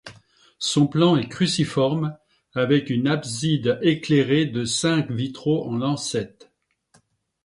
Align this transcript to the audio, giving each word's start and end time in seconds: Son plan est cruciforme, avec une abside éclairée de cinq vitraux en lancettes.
Son 0.57 0.87
plan 0.87 1.15
est 1.15 1.29
cruciforme, 1.29 2.17
avec 2.55 2.89
une 2.89 3.07
abside 3.07 3.77
éclairée 3.83 4.47
de 4.47 4.65
cinq 4.65 5.11
vitraux 5.11 5.63
en 5.69 5.75
lancettes. 5.77 6.49